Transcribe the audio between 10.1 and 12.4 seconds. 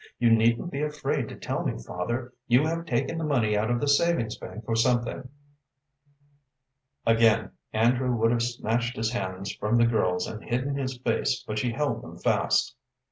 and hidden his face, but she held them